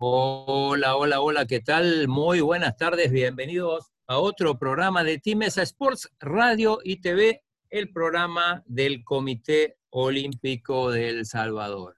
[0.00, 2.08] Hola, hola, hola, ¿qué tal?
[2.08, 8.62] Muy buenas tardes, bienvenidos a otro programa de Timesa Sports Radio y TV, el programa
[8.66, 11.97] del Comité Olímpico del Salvador.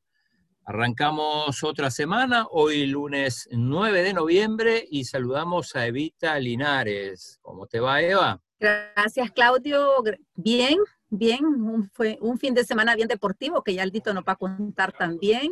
[0.71, 7.41] Arrancamos otra semana, hoy lunes 9 de noviembre, y saludamos a Evita Linares.
[7.43, 8.41] ¿Cómo te va, Eva?
[8.61, 9.97] Gracias, Claudio.
[10.37, 10.79] Bien,
[11.09, 11.91] bien.
[11.93, 15.51] fue un fin de semana bien deportivo que ya Aldito nos va a contar también.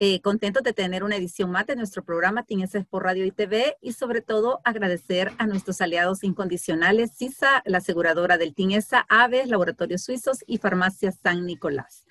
[0.00, 3.92] Eh, de tener una edición más de nuestro programa Tinesa por Radio y TV y
[3.92, 10.38] sobre todo agradecer a nuestros aliados incondicionales, CISA, la aseguradora del Tinesa, Aves, Laboratorios Suizos
[10.46, 12.06] y Farmacia San Nicolás.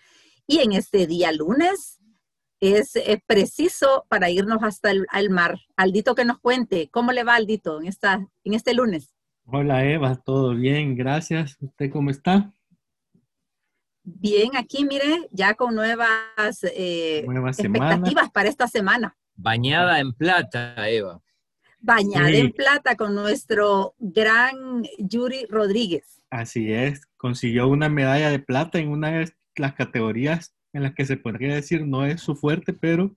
[0.45, 2.02] Y en este día lunes
[2.63, 2.93] es,
[3.27, 5.59] preciso para irnos hasta el mar.
[5.75, 9.13] Aldito que nos cuente, ¿cómo le va Aldito en, esta, en este lunes?
[9.45, 11.57] Hola Eva, todo bien, gracias.
[11.59, 12.53] ¿Usted cómo está?
[14.03, 19.17] Bien, aquí mire, ya con nuevas, eh, expectativas para esta semana.
[19.35, 21.21] Bañada en plata, Eva.
[21.79, 26.23] Bañada en plata con nuestro gran Yuri Rodríguez.
[26.29, 31.05] Así es, consiguió una medalla de plata en una de las categorías en las que
[31.05, 33.15] se podría decir no es su fuerte, pero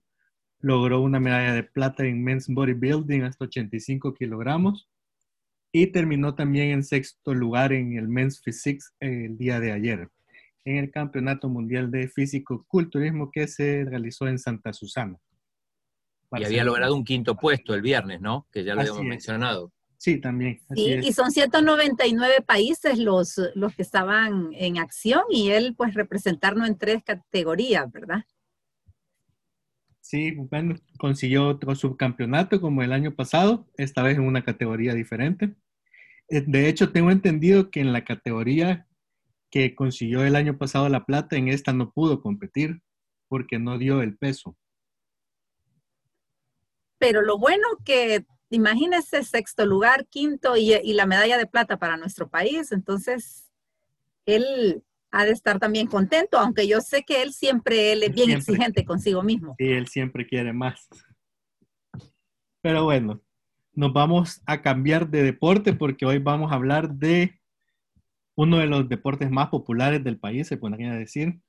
[0.59, 4.89] logró una medalla de plata en Men's Bodybuilding hasta 85 kilogramos
[5.71, 10.09] y terminó también en sexto lugar en el Men's Physiques el día de ayer
[10.67, 15.17] en el Campeonato Mundial de Físico-Culturismo que se realizó en Santa Susana.
[16.33, 18.47] Y había logrado un quinto puesto el viernes, ¿no?
[18.51, 19.71] Que ya lo habíamos mencionado.
[19.97, 20.61] Sí, también.
[20.75, 26.67] Sí, y son 199 países los, los que estaban en acción y él pues representarnos
[26.67, 28.23] en tres categorías, ¿verdad?
[30.01, 35.55] Sí, bueno, consiguió otro subcampeonato como el año pasado, esta vez en una categoría diferente.
[36.29, 38.87] Eh, de hecho, tengo entendido que en la categoría
[39.49, 42.81] que consiguió el año pasado la plata, en esta no pudo competir
[43.27, 44.55] porque no dio el peso.
[46.99, 52.29] Pero lo bueno que, imagínese, sexto lugar, quinto y, la medalla de plata para nuestro
[52.29, 53.49] país, entonces
[54.25, 58.29] él ha de estar también contento, aunque yo sé que él siempre él es bien
[58.29, 59.55] exigente consigo mismo.
[59.57, 60.87] Sí, él siempre quiere más.
[62.61, 63.21] Pero bueno,
[63.73, 67.39] nos vamos a cambiar de deporte porque hoy vamos a hablar de
[68.35, 71.39] uno de los deportes más populares del país, se podría decir.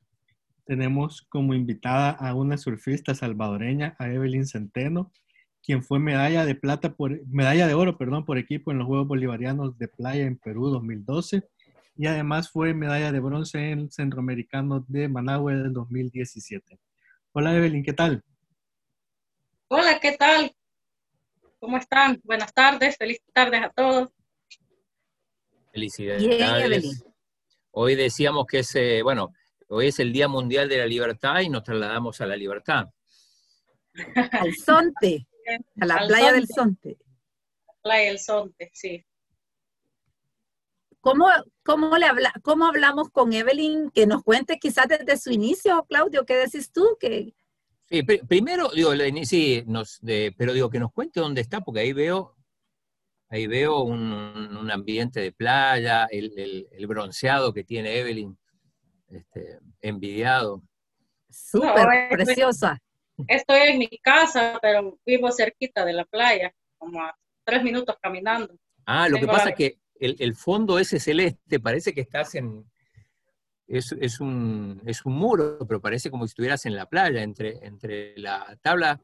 [0.65, 5.10] Tenemos como invitada a una surfista salvadoreña, a Evelyn Centeno,
[5.62, 9.08] quien fue medalla de plata por medalla de oro, perdón, por equipo en los Juegos
[9.08, 11.42] Bolivarianos de Playa en Perú 2012
[11.98, 16.78] y además fue medalla de bronce en el Centroamericano de Managua del 2017.
[17.32, 18.22] Hola Evelyn, ¿qué tal?
[19.66, 20.54] Hola, ¿qué tal?
[21.58, 22.20] ¿Cómo están?
[22.24, 24.10] Buenas tardes, feliz tardes a todos.
[25.72, 27.04] Felicidades.
[27.72, 29.34] Hoy decíamos que es, eh, bueno,
[29.68, 32.86] hoy es el Día Mundial de la Libertad y nos trasladamos a la libertad.
[34.32, 35.28] Al Sonte,
[35.81, 36.98] a la playa del Sonte.
[37.82, 39.04] Playa del Sonte, sí.
[41.00, 41.26] ¿Cómo,
[41.64, 43.91] cómo, le habla, ¿Cómo hablamos con Evelyn?
[43.91, 46.97] Que nos cuente quizás desde su inicio, Claudio, ¿qué decís tú?
[47.00, 47.34] Que...
[47.88, 48.92] Sí, primero, digo,
[49.25, 52.38] sí, nos, de, pero digo que nos cuente dónde está, porque ahí veo
[53.30, 58.38] Ahí veo un, ambiente de playa, el, bronceado que tiene Evelyn,
[59.09, 60.62] este, envidiado.
[61.28, 62.78] Súper preciosa.
[63.26, 68.54] Estoy en mi casa, pero vivo cerquita de la playa, como a tres minutos caminando.
[68.86, 72.64] Ah, lo que pasa es que el, fondo ese celeste parece que estás en,
[73.66, 78.16] es, un, es, un, muro, pero parece como si estuvieras en la playa, entre, entre
[78.18, 79.00] la tabla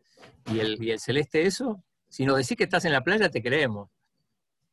[0.50, 1.82] y el, y el celeste eso.
[2.08, 3.90] Si nos decís que estás en la playa, te creemos.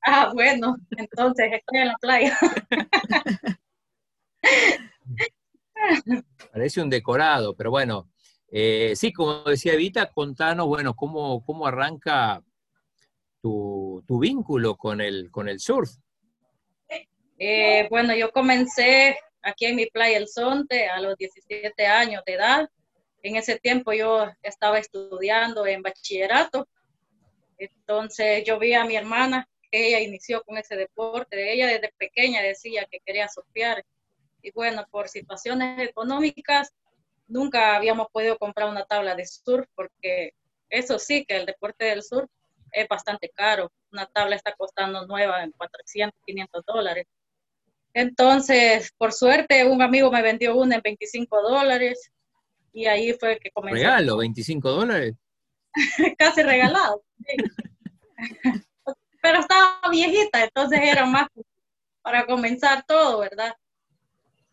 [0.03, 2.37] Ah, bueno, entonces estoy en la playa.
[6.51, 8.10] Parece un decorado, pero bueno.
[8.51, 12.43] Eh, sí, como decía Evita, contanos, bueno, cómo, cómo arranca
[13.41, 15.89] tu, vínculo con el, con el surf.
[17.39, 22.33] Eh, bueno, yo comencé aquí en mi playa El Sonte a los 17 años de
[22.33, 22.69] edad.
[23.23, 26.67] En ese tiempo yo estaba estudiando en bachillerato.
[27.57, 31.53] Entonces yo vi a mi hermana ella inició con ese deporte.
[31.53, 33.85] Ella desde pequeña decía que quería surfear.
[34.41, 36.73] Y bueno, por situaciones económicas,
[37.31, 40.33] nunca habíamos podido comprar una tabla de surf porque
[40.69, 42.29] eso sí, que el deporte del surf
[42.71, 43.71] es bastante caro.
[43.91, 47.07] Una tabla está costando nueva en 400, 500 dólares.
[47.93, 52.11] Entonces, por suerte, un amigo me vendió una en 25 dólares
[52.73, 53.79] y ahí fue que comencé.
[53.81, 54.17] ¿Regalo?
[54.17, 55.15] ¿25 dólares?
[56.17, 57.03] casi regalado.
[59.21, 61.27] Pero estaba viejita, entonces era más
[62.01, 63.53] para comenzar todo, ¿verdad?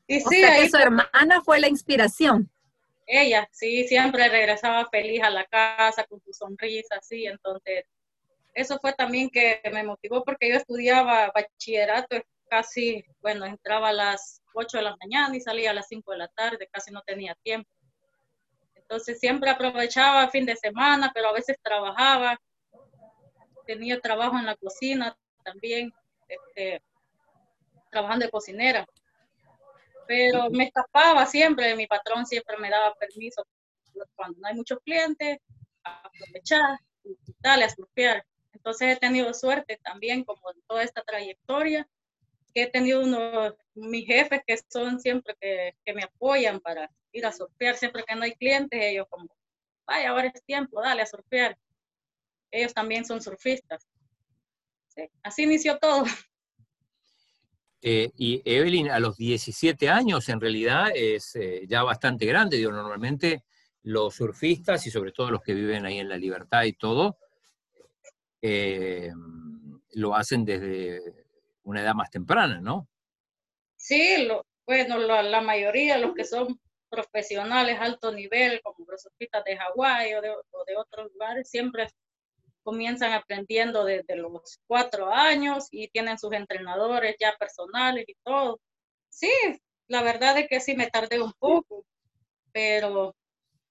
[0.06, 2.50] Y sí, ahí su hermana fue la inspiración.
[3.10, 7.86] Ella, sí, siempre regresaba feliz a la casa con su sonrisa, así, entonces
[8.52, 12.16] eso fue también que me motivó porque yo estudiaba bachillerato
[12.50, 16.18] casi, bueno, entraba a las 8 de la mañana y salía a las 5 de
[16.18, 17.70] la tarde, casi no tenía tiempo.
[18.74, 22.38] Entonces siempre aprovechaba fin de semana, pero a veces trabajaba.
[23.66, 25.92] Tenía trabajo en la cocina también,
[26.28, 26.82] este,
[27.90, 28.86] trabajando de cocinera.
[30.08, 33.46] Pero me escapaba siempre, mi patrón siempre me daba permiso
[34.16, 35.38] cuando no hay muchos clientes,
[35.84, 38.24] aprovechar y dale a surfear.
[38.54, 41.86] Entonces he tenido suerte también como en toda esta trayectoria
[42.54, 47.26] que he tenido unos, mis jefes que son siempre que, que, me apoyan para ir
[47.26, 49.28] a surfear, siempre que no hay clientes, ellos como,
[49.86, 51.58] vaya, ahora es tiempo, dale a surfear.
[52.50, 53.86] Ellos también son surfistas.
[54.88, 56.04] Sí, así inició todo.
[57.80, 62.56] Eh, y Evelyn, a los 17 años, en realidad es eh, ya bastante grande.
[62.56, 63.44] Digo, normalmente
[63.82, 67.18] los surfistas y sobre todo los que viven ahí en la libertad y todo,
[68.42, 69.12] eh,
[69.92, 71.00] lo hacen desde
[71.62, 72.88] una edad más temprana, ¿no?
[73.76, 76.60] Sí, lo, bueno, la, mayoría, los que son
[76.90, 81.88] profesionales alto nivel, como los surfistas de Hawái o de otros lugares, siempre
[82.68, 88.60] comienzan aprendiendo desde los cuatro años y tienen sus entrenadores ya personales y todo.
[89.08, 89.30] Sí,
[89.86, 91.86] la verdad es que sí me tardé un poco,
[92.52, 93.14] pero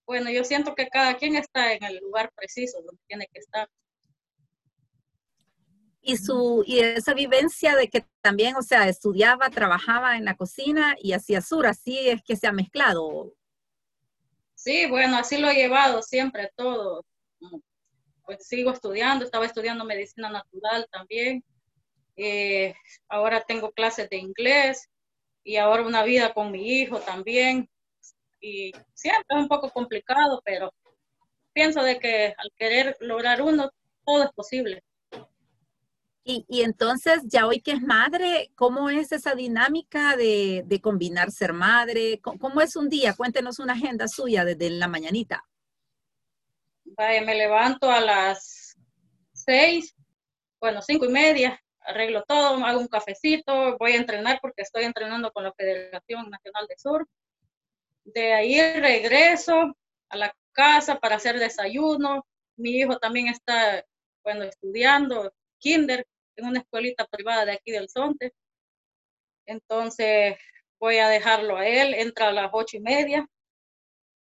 [0.08, 3.70] bueno, yo siento que cada quien está en el lugar preciso donde tiene que estar
[6.02, 10.96] y, su, y esa vivencia de que también, o sea, estudiaba, trabajaba en la cocina
[11.00, 13.36] y hacía sur, así es que se ha mezclado.
[14.56, 17.06] Sí, bueno, así lo he llevado siempre todo.
[18.28, 21.46] Pues sigo estudiando, estaba estudiando medicina natural también.
[22.18, 22.76] Eh,
[23.08, 24.90] ahora tengo clases de inglés
[25.46, 27.70] y ahora una vida con mi hijo también.
[28.42, 30.74] Y siempre es un poco complicado, pero
[31.54, 33.72] pienso de que al querer lograr uno,
[34.06, 34.84] todo es posible.
[36.26, 42.20] Y, entonces, ya hoy que es madre, ¿cómo es esa dinámica de, combinar ser madre?
[42.20, 43.14] ¿Cómo, es un día?
[43.14, 45.46] Cuéntenos una agenda suya desde la mañanita.
[46.98, 48.76] Me levanto a las
[49.34, 49.96] seis,
[50.60, 55.32] bueno, cinco y media, arreglo todo, hago un cafecito, voy a entrenar porque estoy entrenando
[55.32, 57.08] con la Federación Nacional de Sur.
[58.04, 59.76] De ahí regreso
[60.10, 62.26] a la casa para hacer desayuno.
[62.58, 63.86] Mi hijo también está,
[64.24, 66.06] bueno, estudiando kinder,
[66.36, 68.34] en una escuelita privada de aquí del Sonte.
[69.46, 70.38] Entonces
[70.80, 73.28] voy a dejarlo a él, entra a las ocho y media,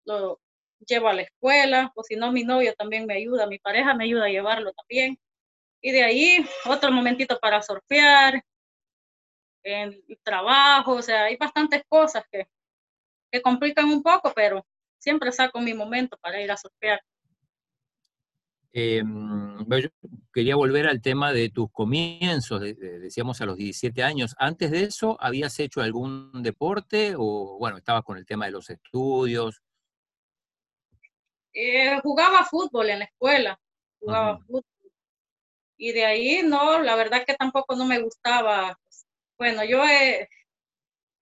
[0.05, 0.41] lo
[0.87, 4.05] llevo a la escuela, o si no, mi novio también me ayuda, mi pareja me
[4.05, 5.19] ayuda a llevarlo también.
[5.81, 8.43] Y de ahí otro momentito para surfear,
[9.65, 12.47] en el trabajo, o sea, hay bastantes cosas que,
[13.33, 14.65] que complican un poco, pero
[14.99, 17.01] siempre saco mi momento para ir a surfear.
[18.77, 19.03] Eh,
[20.33, 24.35] quería volver al tema de tus comienzos, decíamos a los 17 años.
[24.37, 28.69] ¿Antes de eso habías hecho algún deporte o, bueno, estabas con el tema de los
[28.71, 29.63] estudios?
[31.55, 33.59] Eh, jugaba fútbol en la escuela,
[34.01, 34.65] jugaba fútbol.
[35.77, 38.79] Y de ahí, no, la verdad que tampoco no me gustaba.
[39.39, 40.29] Bueno, yo he,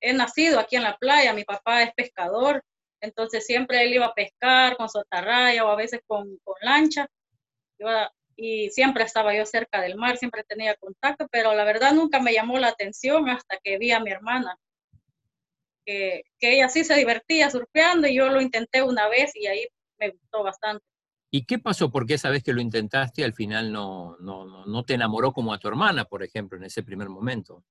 [0.01, 2.63] he nacido aquí en la playa, mi papá es pescador,
[3.01, 7.09] entonces siempre él iba a pescar con su atarraya o a veces con, con lancha
[8.37, 12.33] y siempre estaba yo cerca del mar, siempre tenía contacto, pero la verdad nunca me
[12.33, 14.57] llamó la atención hasta que vi a mi hermana,
[15.85, 19.69] que, que ella sí se divertía surfeando y yo lo intenté una vez y ahí
[20.03, 20.85] me gustó bastante.
[21.31, 21.91] ¿Y qué pasó?
[21.91, 25.59] Porque esa vez que lo intentaste al final no, no, no te enamoró como a
[25.59, 27.65] tu hermana, por ejemplo, en ese primer momento?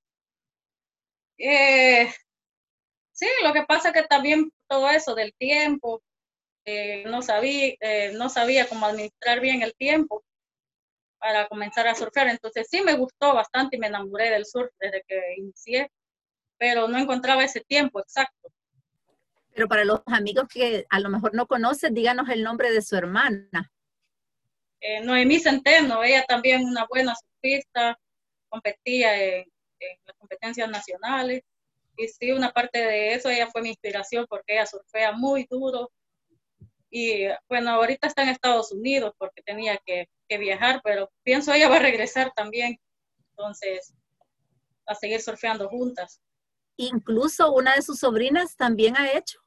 [1.38, 2.12] Eh,
[3.12, 6.02] sí, lo que pasa es que también todo eso del tiempo,
[6.64, 10.24] eh, no, sabía, eh, no sabía cómo administrar bien el tiempo
[11.18, 12.28] para comenzar a surfear.
[12.28, 15.88] Entonces sí me gustó bastante y me enamoré del surf desde que inicié,
[16.58, 18.48] pero no encontraba ese tiempo exacto.
[19.54, 22.96] Pero para los amigos que a lo mejor no conocen, díganos el nombre de su
[22.96, 23.70] hermana.
[24.80, 27.98] Eh, Noemí Centeno, ella también una buena surfista,
[28.48, 29.44] competía en,
[29.78, 31.42] en, las competencias nacionales.
[31.96, 35.90] Y sí, una parte de eso, ella fue mi inspiración porque ella surfea muy duro,
[36.94, 41.76] y bueno, ahorita está en Estados Unidos porque tenía que, viajar, pero pienso ella va
[41.76, 42.78] a regresar también.
[43.30, 43.92] Entonces,
[44.86, 46.22] a seguir surfeando juntas.
[46.76, 49.41] Incluso una de sus sobrinas también ha hecho.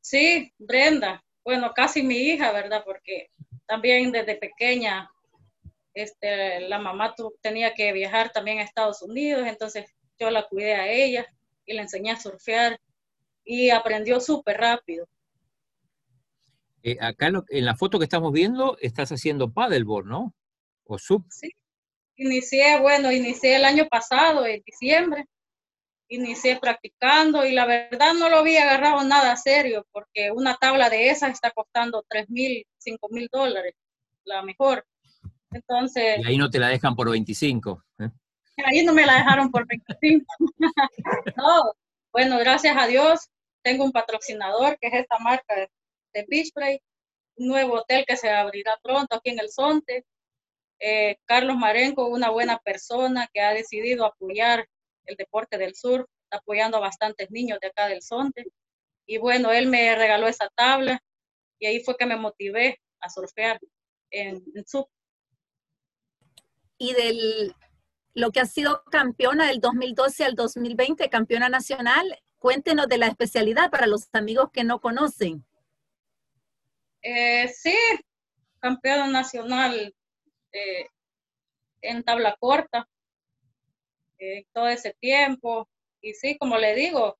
[0.00, 1.22] Sí, Brenda.
[1.44, 2.82] Bueno, casi mi hija, ¿verdad?
[2.84, 3.30] Porque
[3.66, 5.10] también desde pequeña,
[5.94, 9.86] este, la mamá tenía que viajar también a Estados Unidos, entonces
[10.18, 11.26] yo la cuidé a ella
[11.64, 12.78] y le enseñé a surfear
[13.44, 15.08] y aprendió súper rápido.
[16.82, 20.34] Eh, acá en, la foto que estamos viendo estás haciendo paddleboard, ¿no?
[20.84, 21.24] O sub.
[21.30, 21.50] Sí,
[22.16, 25.26] inicié, bueno, inicié el año pasado, en diciembre,
[26.10, 31.08] inicié practicando y la verdad no lo había agarrado nada serio porque una tabla de
[31.08, 33.74] esas está costando 3 mil, 5 mil dólares,
[34.24, 34.84] la mejor.
[35.52, 36.18] Entonces...
[36.18, 37.84] Y ahí no te la dejan por 25.
[38.00, 38.10] ¿eh?
[38.64, 40.26] Ahí no me la dejaron por 25.
[41.36, 41.72] no,
[42.12, 43.28] bueno, gracias a Dios
[43.62, 46.80] tengo un patrocinador que es esta marca de Beach Play,
[47.36, 50.04] un nuevo hotel que se abrirá pronto aquí en el Sonte.
[50.80, 54.66] Eh, Carlos Marenco, una buena persona que ha decidido apoyar
[55.10, 58.46] el deporte del sur, apoyando a bastantes niños de acá del Sonte.
[59.06, 61.02] Y bueno, él me regaló esa tabla
[61.58, 63.60] y ahí fue que me motivé a surfear
[64.10, 64.88] en, en sub.
[66.78, 67.54] Y del
[68.14, 73.70] lo que ha sido campeona del 2012 al 2020, campeona nacional, cuéntenos de la especialidad
[73.70, 75.44] para los amigos que no conocen.
[77.02, 77.76] Eh, sí,
[78.58, 79.94] campeona nacional
[80.52, 80.86] eh,
[81.82, 82.88] en tabla corta
[84.52, 85.68] todo ese tiempo.
[86.00, 87.18] Y sí, como le digo,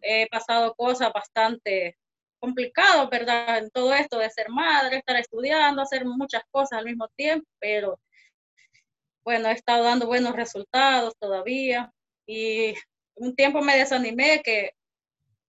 [0.00, 1.96] he pasado cosas bastante
[2.40, 3.58] complicadas, ¿verdad?
[3.58, 8.00] En todo esto de ser madre, estar estudiando, hacer muchas cosas al mismo tiempo, pero
[9.24, 11.92] bueno, he estado dando buenos resultados todavía.
[12.26, 12.74] Y
[13.14, 14.72] un tiempo me desanimé que,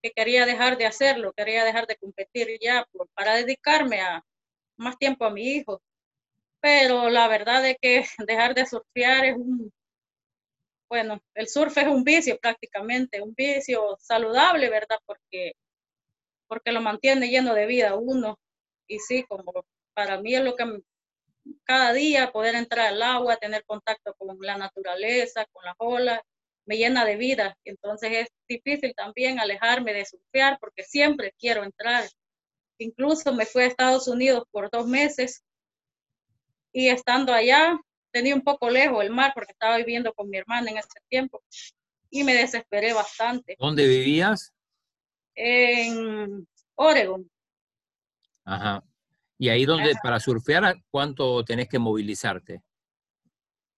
[0.02, 4.24] que quería dejar de hacerlo, quería dejar de competir ya para dedicarme a
[4.76, 5.80] más tiempo a mi hijo.
[6.60, 9.72] Pero la verdad es que dejar de surfear es un,
[10.90, 14.98] bueno, el surf es un vicio prácticamente, un vicio saludable, ¿verdad?
[15.06, 15.52] Porque,
[16.48, 18.38] porque lo mantiene lleno de vida uno.
[18.88, 20.64] Y sí, como para mí es lo que
[21.64, 26.20] cada día poder entrar al agua, tener contacto con la naturaleza, con las olas,
[26.66, 27.56] me llena de vida.
[27.64, 32.04] Entonces es difícil también alejarme de surfear porque siempre quiero entrar.
[32.78, 35.44] Incluso me fui a Estados Unidos por dos meses
[36.72, 37.78] y estando allá
[38.10, 41.42] tenía un poco lejos el mar porque estaba viviendo con mi hermana en ese tiempo
[42.10, 43.56] y me desesperé bastante.
[43.58, 44.52] ¿Dónde vivías?
[45.34, 47.30] En Oregon.
[48.44, 48.82] Ajá.
[49.38, 52.62] ¿Y ahí donde para surfear cuánto tenés que movilizarte?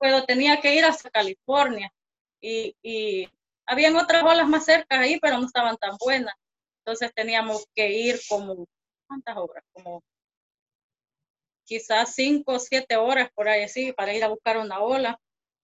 [0.01, 1.93] Bueno, tenía que ir hasta California
[2.41, 3.29] y, y
[3.67, 6.35] habían otras olas más cerca ahí, pero no estaban tan buenas.
[6.79, 8.67] Entonces teníamos que ir como,
[9.07, 9.65] ¿cuántas horas?
[9.73, 10.03] Como
[11.73, 15.19] quizás cinco o siete horas por ahí así para ir a buscar una ola.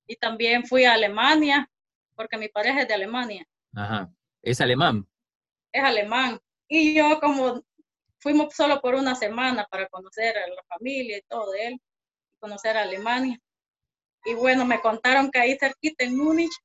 [0.06, 1.70] Y también fui a Alemania,
[2.14, 3.46] porque mi pareja es de Alemania.
[3.74, 4.10] Ajá,
[4.40, 5.06] es alemán.
[5.70, 6.40] Es alemán.
[6.66, 7.62] Y yo como
[8.20, 11.80] fuimos solo por una semana para conocer a la familia y todo de él,
[12.40, 13.38] conocer a Alemania.
[14.24, 16.56] Y bueno, me contaron que ahí cerquita en Múnich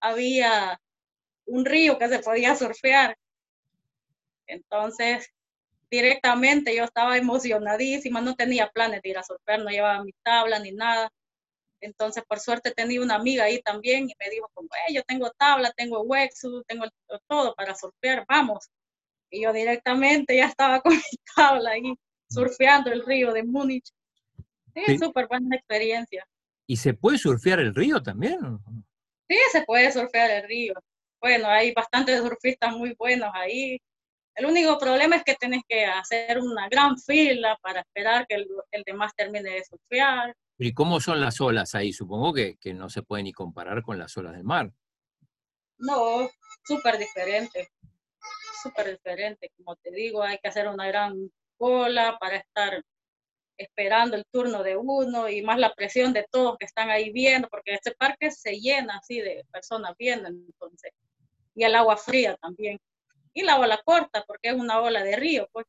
[0.00, 0.78] había
[1.46, 3.16] un río que se podía surfear.
[4.46, 5.32] Entonces,
[5.92, 10.58] directamente yo estaba emocionadísima, no tenía planes de ir a surfear, no llevaba mi tabla
[10.58, 11.12] ni nada.
[11.82, 15.70] Entonces, por suerte tenía una amiga ahí también y me dijo, como, yo tengo tabla,
[15.76, 16.86] tengo wetsuit, tengo
[17.28, 18.70] todo para surfear, vamos.
[19.30, 21.94] Y yo directamente ya estaba con mi tabla ahí,
[22.26, 23.90] surfeando el río de Múnich.
[24.74, 26.26] Sí, súper buena experiencia.
[26.66, 28.38] ¿Y se puede surfear el río también?
[29.28, 30.72] Sí, se puede surfear el río.
[31.20, 33.78] Bueno, hay bastantes surfistas muy buenos ahí.
[34.34, 38.82] El único problema es que tienes que hacer una gran fila para esperar que el,
[38.84, 40.34] demás termine de surfear.
[40.58, 41.92] ¿Y cómo son las olas ahí?
[41.92, 44.72] Supongo que, que no se puede ni comparar con las olas del mar.
[45.78, 46.30] No,
[46.64, 47.72] súper diferente.
[48.62, 49.50] Súper diferente.
[49.56, 52.82] Como te digo, hay que hacer una gran cola para estar
[53.58, 57.48] esperando el turno de uno y más la presión de todos que están ahí viendo,
[57.48, 60.92] porque este parque se llena así de personas viendo, entonces.
[61.54, 62.80] Y el agua fría también
[63.34, 65.66] y la ola corta, porque es una ola de río, pues.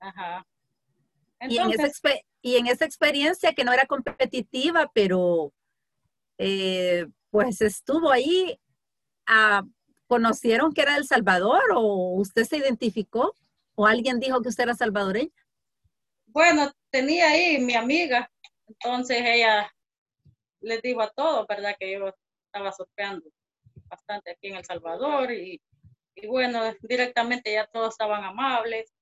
[0.00, 0.46] Ajá.
[1.48, 1.90] y, en esa
[2.42, 5.52] y, en esa experiencia que no era competitiva, pero
[6.38, 8.58] eh, pues estuvo ahí,
[9.26, 9.62] ah,
[10.06, 13.34] ¿conocieron que era El Salvador o usted se identificó
[13.74, 15.30] o alguien dijo que usted era salvadoreña?
[16.26, 18.30] Bueno, tenía ahí mi amiga,
[18.66, 19.70] entonces ella
[20.60, 21.74] les dijo a todos, ¿verdad?
[21.78, 22.12] Que yo
[22.46, 23.28] estaba surfeando
[23.88, 25.60] bastante aquí en El Salvador y
[26.22, 28.92] y bueno, directamente ya todos estaban amables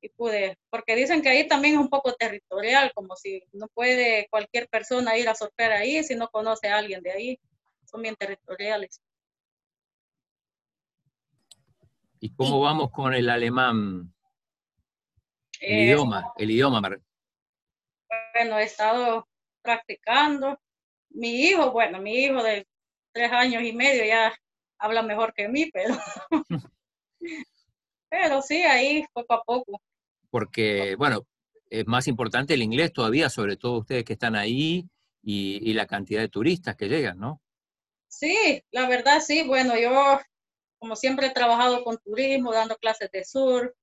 [0.00, 4.26] y pude, porque dicen que ahí también es un poco territorial, como si no puede
[4.30, 7.40] cualquier persona ir a surfear ahí si no conoce a alguien de ahí,
[7.84, 9.00] son bien territoriales.
[12.18, 14.12] ¿Y cómo vamos con el alemán?
[15.60, 16.80] El idioma, el idioma.
[18.34, 19.28] Bueno, he estado
[19.62, 20.58] practicando.
[21.10, 22.66] Mi hijo, bueno, mi hijo de
[23.12, 24.32] tres años y medio ya
[24.82, 25.94] habla mejor que mí, pero,
[28.10, 29.80] pero sí, ahí poco a poco.
[30.28, 31.26] Porque, bueno,
[31.70, 34.88] es más importante el inglés todavía, sobre todo ustedes que están ahí
[35.22, 37.40] y, la cantidad de turistas que llegan, ¿no?
[38.08, 39.46] Sí, la verdad sí.
[39.46, 40.20] Bueno, yo
[40.78, 43.74] como siempre he trabajado con turismo, dando clases de sur,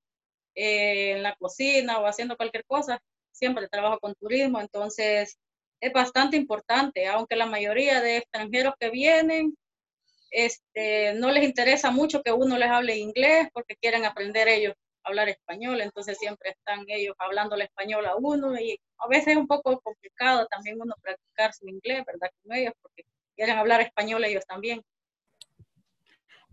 [0.53, 3.01] eh, en la cocina o haciendo cualquier cosa,
[3.31, 5.39] siempre trabajo con turismo, entonces
[5.79, 9.55] es bastante importante, aunque la mayoría de extranjeros que vienen
[10.31, 15.09] este, no les interesa mucho que uno les hable inglés porque quieren aprender ellos a
[15.09, 19.37] hablar español, entonces siempre están ellos hablando el español a uno y a veces es
[19.37, 22.29] un poco complicado también uno practicar su inglés, ¿verdad?
[22.43, 23.03] Con ellos porque
[23.35, 24.81] quieren hablar español ellos también.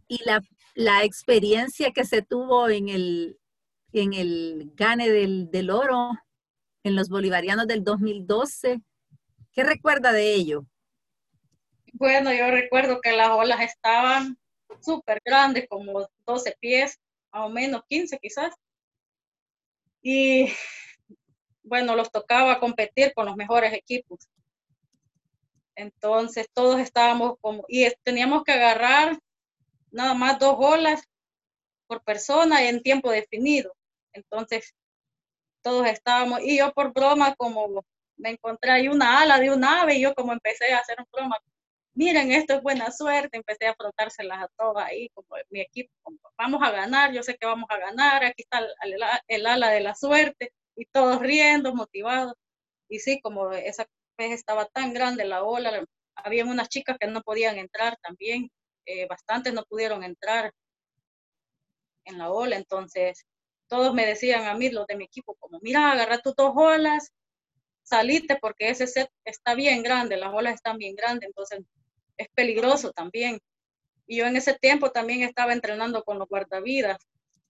[0.08, 0.40] Y la,
[0.74, 3.38] la experiencia que se tuvo en el,
[3.92, 6.10] en el gane del, del oro
[6.84, 8.80] en los bolivarianos del 2012,
[9.52, 10.64] ¿qué recuerda de ello?
[11.98, 14.36] Bueno, yo recuerdo que las olas estaban
[14.82, 17.00] súper grandes, como 12 pies,
[17.32, 18.54] más o menos 15 quizás.
[20.02, 20.52] Y
[21.62, 24.28] bueno, los tocaba competir con los mejores equipos.
[25.74, 29.18] Entonces todos estábamos como, y teníamos que agarrar
[29.90, 31.02] nada más dos olas
[31.86, 33.74] por persona en tiempo definido.
[34.12, 34.74] Entonces
[35.62, 37.82] todos estábamos, y yo por broma como
[38.18, 41.06] me encontré ahí una ala de un ave y yo como empecé a hacer un
[41.10, 41.38] broma
[41.96, 45.90] miren, esto es buena suerte, empecé a frotárselas a todas ahí, como mi equipo,
[46.38, 48.60] vamos a ganar, yo sé que vamos a ganar, aquí está
[49.28, 52.34] el, ala de la suerte, y todos riendo, motivados.
[52.88, 53.86] Y sí, como esa
[54.18, 55.84] vez estaba tan grande la ola,
[56.16, 58.50] había unas chicas que no podían entrar también,
[58.86, 60.52] eh, bastantes no pudieron entrar
[62.04, 63.24] en la ola, entonces
[63.68, 67.10] todos me decían a mí, los de mi equipo, como, mira, agarra tus dos olas,
[67.82, 71.60] salite porque ese set está bien grande, las olas están bien grandes, entonces
[72.16, 73.40] es peligroso también.
[74.06, 76.98] Y yo en ese tiempo también estaba entrenando con los guardavidas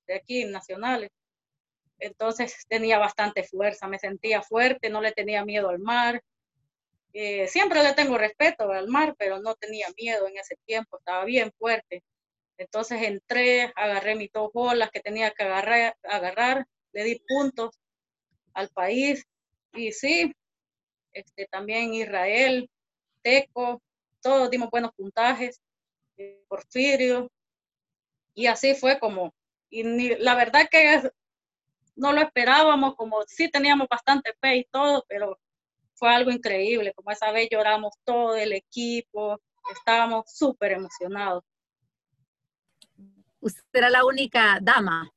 [0.07, 1.11] de aquí, nacionales.
[1.98, 6.22] Entonces tenía bastante fuerza, me sentía fuerte, no le tenía miedo al mar.
[7.12, 11.24] Eh, siempre le tengo respeto al mar, pero no tenía miedo en ese tiempo, estaba
[11.24, 12.02] bien fuerte.
[12.59, 17.79] Entonces entré, agarré mis dos bolas que tenía que agarrar, agarrar le di puntos
[18.55, 19.24] al país.
[19.72, 20.33] Y sí,
[21.12, 22.68] este, también Israel,
[23.22, 23.83] Teco,
[24.27, 25.62] todos dimos buenos puntajes,
[26.17, 27.31] eh, Porfirio,
[28.35, 29.33] y así fue como,
[29.71, 29.85] y
[30.17, 31.09] la verdad que
[31.95, 35.39] no lo esperábamos, como sí teníamos bastante fe y todo, pero
[35.95, 39.41] fue algo increíble, como esa vez lloramos todo el equipo,
[39.73, 41.45] estábamos súper emocionados.
[43.39, 45.09] Usted era la única dama,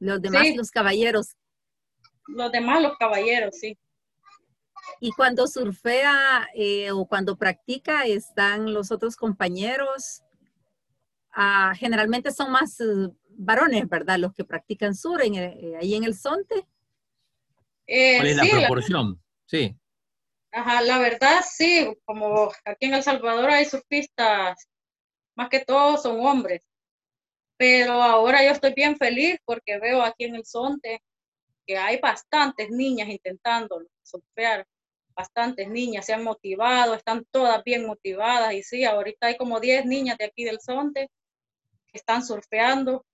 [0.00, 1.34] los demás los caballeros.
[2.26, 3.78] Los demás los caballeros, sí.
[5.00, 10.22] Y cuando surfea eh, o cuando practica, están los otros compañeros.
[11.32, 12.84] Ah, generalmente son más eh,
[13.30, 14.18] varones, ¿verdad?
[14.18, 16.66] Los que practican sur eh, ahí en el Sonte.
[17.86, 19.20] ¿Cuál es la proporción?
[19.46, 19.76] Sí.
[20.52, 24.68] Ajá, la verdad sí, como aquí en El Salvador hay surfistas,
[25.36, 26.62] más que todos son hombres.
[27.56, 31.02] Pero ahora yo estoy bien feliz porque veo aquí en el Sonte
[31.66, 34.66] que hay bastantes niñas intentando surfear
[35.14, 39.86] bastantes niñas se han motivado, están todas bien motivadas y sí, ahorita hay como 10
[39.86, 41.10] niñas de aquí del Sonte
[41.88, 43.04] que están surfeando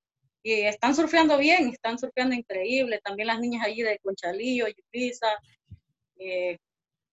[0.42, 3.00] y están surfeando bien, están surfeando increíble.
[3.02, 5.26] También las niñas allí de Conchalillo, Yupisa,
[6.18, 6.56] eh,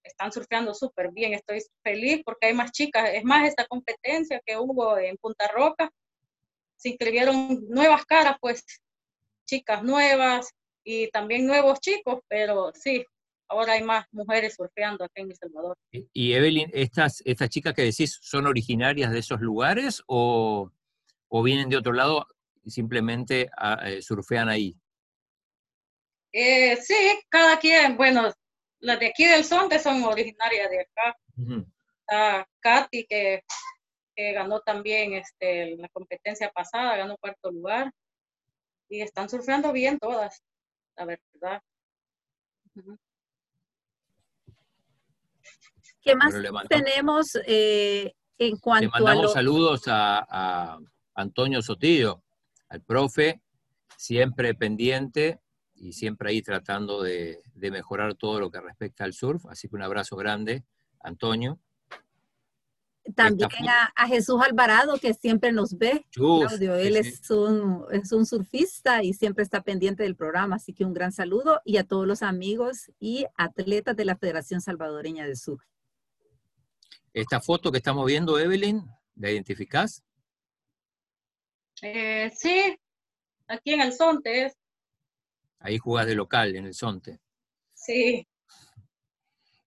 [0.04, 1.34] están surfeando súper bien.
[1.34, 3.10] Estoy feliz porque hay más chicas.
[3.12, 5.90] Es más, esta competencia que hubo en Punta Roca,
[6.76, 8.64] se inscribieron nuevas caras, pues
[9.46, 10.52] chicas nuevas
[10.84, 13.04] y también nuevos chicos, pero sí,
[13.54, 15.78] ahora hay más mujeres surfeando aquí en El Salvador.
[15.92, 20.72] Y Evelyn, ¿estas, estas chicas que decís son originarias de esos lugares o,
[21.44, 22.28] vienen de otro lado
[22.64, 24.76] y simplemente ah, eh, surfean ahí?
[26.32, 26.96] Eh, sí,
[27.30, 28.34] cada quien, bueno,
[28.80, 31.18] las de aquí del Sonte son originarias de acá.
[32.02, 33.44] Está Katy, que,
[34.16, 37.92] ganó también este, la competencia pasada, ganó cuarto lugar.
[38.90, 40.44] Y están surfeando bien todas,
[40.96, 41.62] la verdad.
[46.04, 46.34] ¿Qué más
[46.68, 50.78] tenemos eh, en cuanto Le mandamos saludos a,
[51.16, 52.24] Antonio Sotillo,
[52.70, 53.42] al profe,
[53.98, 55.40] siempre pendiente
[55.76, 59.46] y siempre ahí tratando de, mejorar todo lo que respecta al surf.
[59.46, 60.66] Así que un abrazo grande,
[61.00, 61.60] Antonio.
[63.16, 63.50] También
[63.96, 66.06] a, Jesús Alvarado, que siempre nos ve.
[66.12, 70.84] Claudio, él es, un, es un surfista y siempre está pendiente del programa, así que
[70.84, 75.36] un gran saludo y a todos los amigos y atletas de la Federación Salvadoreña de
[75.36, 75.64] Surf.
[77.14, 78.84] Esta foto que estamos viendo, Evelyn,
[79.16, 80.04] ¿la identificás?
[81.82, 82.76] Eh, sí,
[83.48, 84.54] aquí en el Sonte
[85.60, 87.20] Ahí jugás de local, en el Sonte.
[87.74, 88.28] Sí.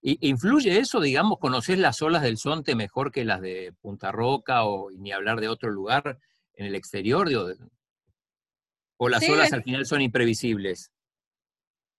[0.02, 4.90] ¿Influye eso, digamos, conocer las olas del Sonte mejor que las de Punta Roca o
[4.90, 6.18] ni hablar de otro lugar
[6.54, 7.28] en el exterior?
[8.98, 10.92] ¿O las olas al final son imprevisibles?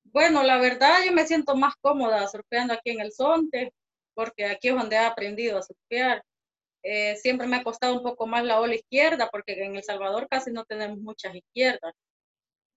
[0.03, 3.73] Bueno, la verdad yo me siento más cómoda surfeando aquí en el Sonte,
[4.17, 6.23] porque aquí es donde he aprendido a surfear.
[6.83, 10.27] Eh, siempre me ha costado un poco más la ola izquierda, porque en El Salvador
[10.27, 11.93] casi no tenemos muchas izquierdas.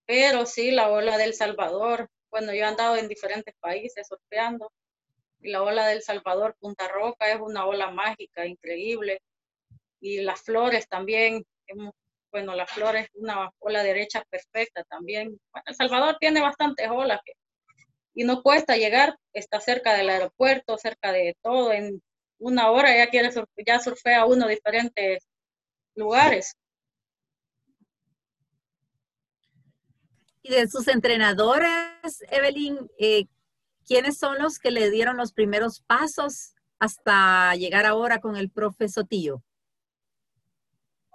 [0.07, 4.71] Pero sí, la ola del Salvador, bueno, yo he andado en diferentes países surfeando
[5.41, 9.23] la ola del Salvador, Punta Roca, es una ola mágica, increíble.
[10.01, 11.45] Y las flores también,
[12.31, 15.41] bueno, las flores, una ola derecha perfecta también.
[15.65, 17.21] El Salvador tiene bastantes olas
[18.15, 21.73] y no cuesta llegar, está cerca del aeropuerto, cerca de todo.
[21.73, 22.03] En
[22.39, 23.31] una hora ya quiere
[23.67, 25.27] ya surfea uno diferentes
[25.95, 26.57] lugares.
[30.43, 33.27] Y de sus entrenadores, Evelyn, eh,
[33.87, 38.89] ¿quiénes son los que le dieron los primeros pasos hasta llegar ahora con el profe
[38.89, 39.43] Sotillo?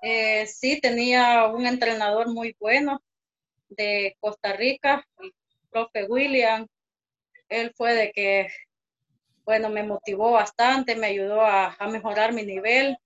[0.02, 3.02] Eh, sí, tenía un entrenador muy bueno
[3.70, 5.34] de Costa Rica, el
[5.72, 6.68] profe William.
[7.50, 8.48] Él fue de que,
[9.46, 12.98] bueno, me motivó bastante, me ayudó a, a mejorar mi nivel.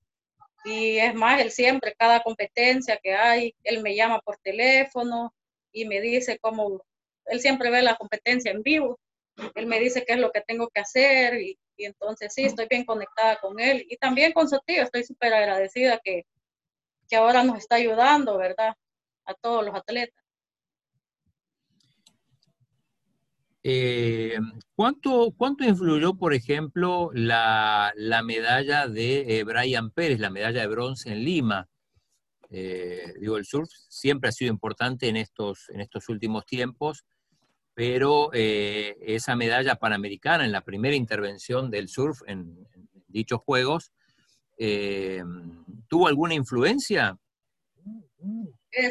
[0.66, 5.34] Y es más, él siempre, cada competencia que hay, él me llama por teléfono
[5.72, 6.84] y me dice cómo,
[7.26, 9.00] él siempre ve la competencia en vivo
[9.56, 12.84] él me dice qué es lo que tengo que hacer y, entonces sí, estoy bien
[12.84, 16.26] conectada con él y también con su tío, estoy súper agradecida que,
[17.08, 18.74] que ahora nos está ayudando, ¿verdad?
[19.24, 20.19] A todos los atletas.
[23.64, 24.38] Eh,
[24.76, 27.94] ¿cuánto, ¿Cuánto influyó, por ejemplo, la,
[28.24, 31.68] medalla de eh, Brian Pérez, la medalla de bronce en Lima?
[32.50, 37.06] Eh, digo, el surf siempre ha sido importante en estos, en estos últimos tiempos
[37.80, 42.68] pero eh, esa medalla panamericana en la primera intervención del surf en,
[43.08, 43.94] dichos Juegos,
[44.58, 45.24] eh,
[45.88, 47.18] ¿tuvo alguna influencia?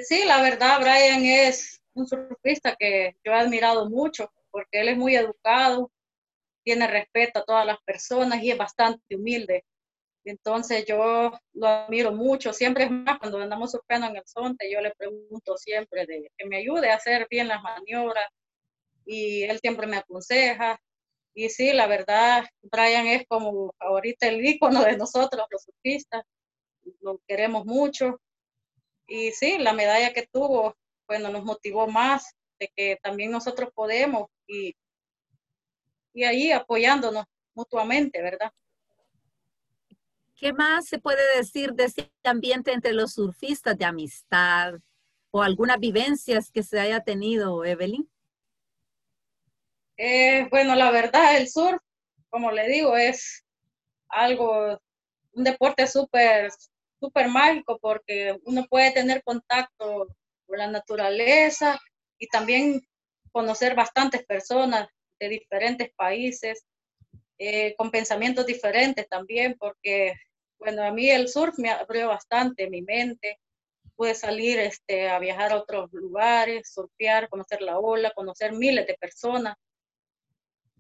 [0.08, 4.96] Sí, la verdad, Brian es un surfista que yo he admirado mucho, porque él es
[4.96, 5.92] muy educado,
[6.64, 9.64] tiene respeto a todas las personas y es bastante humilde.
[10.24, 12.52] Entonces yo lo admiro mucho.
[12.52, 16.46] Siempre es más, cuando andamos surfeando en el Sonte, yo le pregunto siempre de que
[16.46, 18.26] me ayude a hacer bien las maniobras,
[19.06, 20.80] y él siempre me aconseja.
[21.34, 26.24] Y sí, la verdad, Brian es como ahorita el ícono de nosotros, los surfistas.
[27.00, 28.20] Lo queremos mucho.
[29.06, 30.74] Y sí, la medalla que tuvo,
[31.06, 34.74] bueno, nos motivó más de que también nosotros podemos y,
[36.12, 38.52] y ahí apoyándonos mutuamente, ¿verdad?
[40.34, 44.74] ¿Qué más se puede decir de ese ambiente entre los surfistas de amistad
[45.30, 48.08] o algunas vivencias que se haya tenido, Evelyn?
[49.96, 51.82] Eh, bueno, la verdad, el surf,
[52.30, 53.44] como le digo, es
[54.08, 54.80] algo,
[55.32, 56.52] un deporte súper,
[57.00, 60.06] súper mágico porque uno puede tener contacto
[60.46, 61.80] con la naturaleza
[62.18, 62.82] y también
[63.32, 64.88] conocer bastantes personas
[65.20, 66.64] de diferentes países,
[67.38, 70.14] eh, con pensamientos diferentes también, porque,
[70.58, 73.38] bueno, a mí el surf me abrió bastante mi mente.
[73.96, 78.94] Pude salir este, a viajar a otros lugares, surfear, conocer la ola, conocer miles de
[78.94, 79.56] personas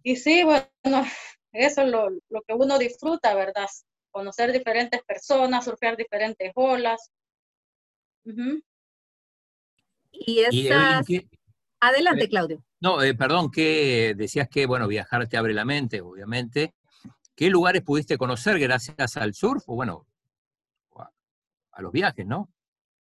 [0.02, 0.62] y sí, bueno,
[1.52, 3.66] eso es lo, que uno disfruta, ¿verdad?
[4.10, 7.10] Conocer diferentes personas, surfear diferentes olas.
[10.26, 11.06] Y esas...
[11.80, 12.62] Adelante, Claudio.
[12.80, 16.74] No, eh, perdón, que decías que, bueno, viajar te abre la mente, obviamente.
[17.36, 19.62] ¿Qué lugares pudiste conocer gracias al surf?
[19.68, 20.06] O bueno,
[21.72, 22.50] a los viajes, ¿no?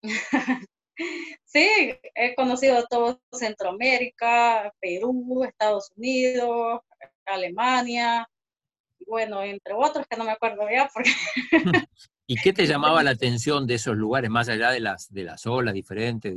[1.44, 1.68] Sí,
[2.14, 6.82] he conocido todo Centroamérica, Perú, Estados Unidos,
[7.26, 8.28] Alemania,
[8.98, 10.88] y bueno, entre otros que no me acuerdo ya.
[10.92, 11.10] Porque...
[12.26, 15.46] ¿Y qué te llamaba la atención de esos lugares, más allá de las, de las
[15.46, 16.34] olas diferentes?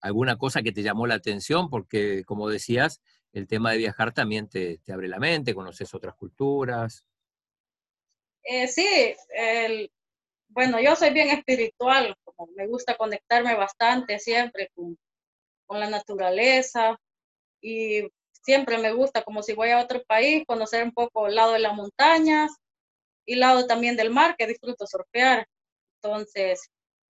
[0.00, 1.70] ¿Alguna cosa que te llamó la atención?
[1.70, 3.00] Porque, como decías,
[3.32, 7.04] el tema de viajar también te, te abre la mente, conoces otras culturas.
[8.42, 9.90] Eh, sí, el,
[10.48, 14.96] bueno, yo soy bien espiritual, como me gusta conectarme bastante siempre con,
[15.66, 16.98] con la naturaleza
[17.60, 21.52] y siempre me gusta, como si voy a otro país, conocer un poco el lado
[21.52, 22.52] de las montañas
[23.26, 25.46] y lado también del mar, que disfruto surfear.
[26.02, 26.70] Entonces,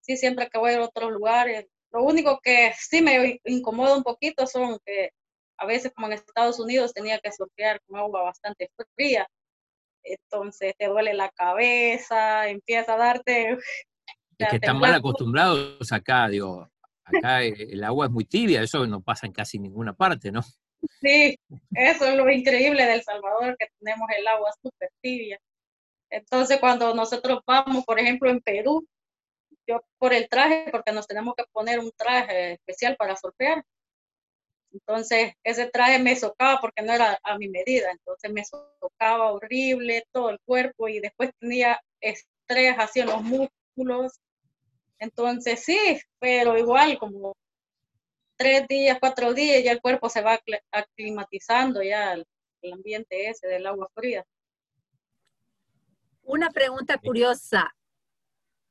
[0.00, 4.46] sí, siempre que voy a otros lugares, lo único que sí me incomoda un poquito
[4.46, 5.10] son que
[5.58, 9.26] a veces como en Estados Unidos tenía que surfear con agua bastante fría,
[10.02, 13.58] entonces te duele la cabeza, empieza a darte...
[14.38, 16.70] Es que están mal acostumbrados acá, digo,
[17.02, 20.42] acá el agua es muy tibia, eso no pasa en casi ninguna parte, ¿no?
[21.00, 21.36] Sí,
[21.74, 25.40] eso es lo increíble del Salvador, que tenemos el agua súper tibia.
[26.08, 28.86] Entonces, cuando nosotros vamos, por ejemplo, en Perú,
[29.68, 33.64] yo por el traje, porque nos tenemos que poner un traje especial para surfear.
[34.72, 40.04] Entonces, ese traje me socaba porque no era a mi medida, entonces me socaba horrible
[40.12, 44.20] todo el cuerpo y después tenía estrés hacia los músculos.
[44.98, 47.34] Entonces, sí, pero igual como
[48.36, 52.26] tres días, cuatro días, ya el cuerpo se va aclimatizando ya al,
[52.72, 54.24] ambiente ese del agua fría.
[56.22, 57.74] Una pregunta curiosa.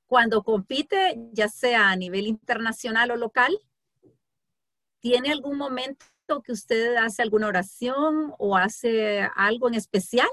[0.08, 3.58] Cuando compite, ya sea a nivel internacional o local,
[5.00, 6.06] ¿tiene algún momento
[6.44, 10.30] que usted hace alguna oración o hace algo en especial?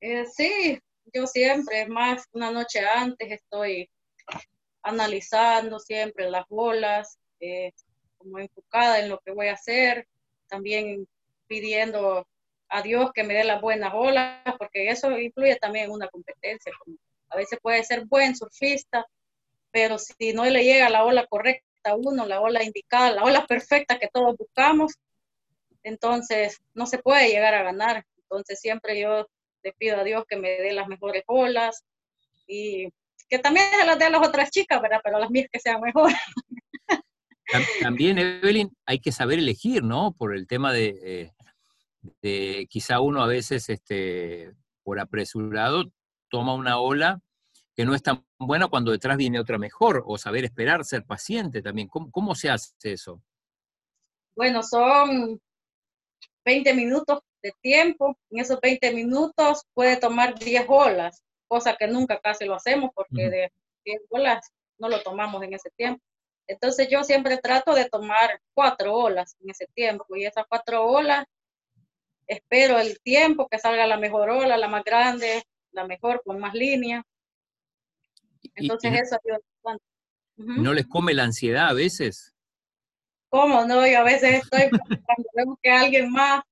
[0.00, 0.80] Eh, sí,
[1.12, 3.90] yo siempre, más una noche antes, estoy
[4.82, 7.72] analizando siempre las bolas, eh,
[8.16, 10.08] como enfocada en lo que voy a hacer,
[10.48, 11.06] también
[11.46, 12.26] pidiendo
[12.68, 16.72] a Dios que me dé las buenas olas, porque eso influye también una competencia.
[17.32, 19.06] A veces puede ser buen surfista,
[19.70, 23.46] pero si no le llega la ola correcta a uno, la ola indicada, la ola
[23.46, 24.92] perfecta que todos buscamos,
[25.82, 28.04] entonces no se puede llegar a ganar.
[28.18, 29.26] Entonces siempre yo
[29.62, 31.84] le pido a Dios que me dé las mejores olas
[32.46, 32.88] y
[33.28, 35.00] que también se las dé a las otras chicas, ¿verdad?
[35.02, 36.16] Pero las mías que sean mejores.
[37.82, 40.14] También, Evelyn, hay que saber elegir, ¿no?
[40.16, 41.30] Por el tema de,
[42.22, 45.92] eh, quizá uno a veces, este, por apresurado,
[46.32, 47.20] toma una ola
[47.76, 51.62] que no es tan buena cuando detrás viene otra mejor, o saber esperar, ser paciente
[51.62, 51.88] también.
[51.88, 53.22] ¿Cómo, cómo se hace eso?
[54.34, 55.38] Bueno, son
[56.44, 58.16] 20 minutos de tiempo.
[58.30, 63.28] En esos 20 minutos puede tomar 10 olas, cosa que nunca casi lo hacemos porque
[63.28, 63.52] de
[63.84, 66.02] 10 olas no lo tomamos en ese tiempo.
[66.46, 71.24] Entonces yo siempre trato de tomar cuatro olas en ese tiempo y esas cuatro olas
[72.26, 75.42] espero el tiempo que salga la mejor ola, la más grande,
[75.72, 77.04] la mejor con más línea.
[78.54, 79.84] Entonces eso ayuda bastante.
[80.36, 82.34] ¿No les come la ansiedad a veces?
[83.28, 83.86] ¿Cómo no?
[83.86, 86.42] Yo a veces estoy, cuando vemos que alguien más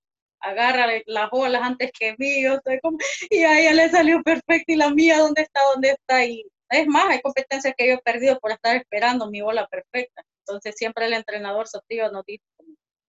[0.41, 4.73] agarra las olas antes que mí, yo estoy como, y a ella le salió perfecto
[4.73, 5.61] y la mía, ¿dónde está?
[5.75, 6.25] ¿Dónde está?
[6.25, 10.25] Y es más, hay competencias que yo he perdido por estar esperando mi bola perfecta.
[10.47, 12.45] Entonces siempre el entrenador Sotillo nos dice,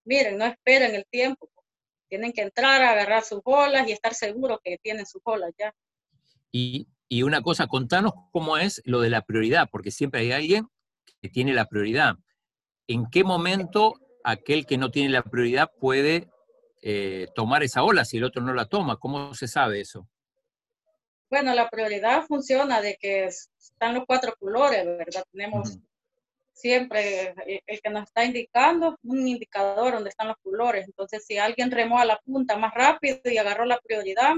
[0.05, 1.49] miren, no esperen el tiempo.
[2.09, 5.73] Tienen que entrar, a agarrar sus bolas y estar seguros que tienen sus bolas ya.
[6.51, 10.67] Y, y una cosa, contanos cómo es lo de la prioridad, porque siempre hay alguien
[11.21, 12.15] que tiene la prioridad.
[12.87, 16.29] ¿En qué momento aquel que no tiene la prioridad puede
[16.81, 18.97] eh, tomar esa ola si el otro no la toma?
[18.97, 20.07] ¿Cómo se sabe eso?
[21.29, 25.23] Bueno, la prioridad funciona de que están los cuatro colores, ¿verdad?
[25.31, 25.79] Tenemos
[26.51, 27.33] siempre
[27.65, 30.85] el, que nos está indicando un indicador donde están los colores.
[30.85, 34.35] Entonces, si alguien remó a la punta más rápido y agarró la prioridad,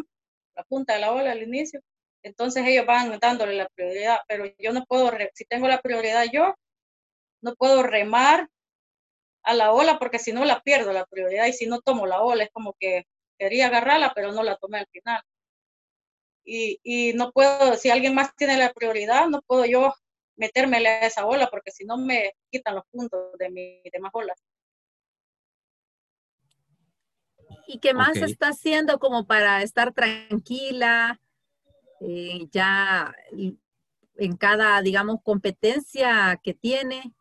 [0.56, 1.82] la punta de la ola al inicio,
[2.24, 4.20] entonces ellos van dándole la prioridad.
[4.28, 6.56] Pero yo no puedo, si tengo la prioridad yo,
[7.42, 8.50] no puedo remar
[9.44, 12.22] a la ola porque si no la pierdo la prioridad y si no tomo la
[12.22, 13.06] ola es como que
[13.38, 15.22] quería agarrarla pero no la tomé al final
[16.46, 19.94] y, no puedo, si alguien más tiene la prioridad, no puedo yo
[20.36, 24.44] meterme a esa ola porque si no me quitan los puntos de mi demás olas.
[27.68, 31.20] ¿Y qué más está haciendo como para estar tranquila
[32.06, 33.16] eh, ya
[34.16, 37.14] en cada, digamos, competencia que tiene?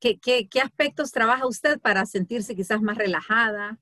[0.00, 3.78] ¿Qué, qué, aspectos trabaja usted para sentirse quizás más relajada?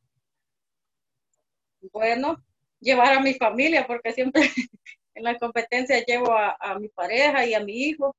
[1.92, 2.42] Bueno,
[2.80, 4.42] llevar a mi familia, porque siempre
[5.14, 8.14] en la competencia llevo a, mi pareja y a mi hijo.